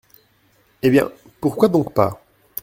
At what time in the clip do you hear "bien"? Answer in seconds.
0.89-1.11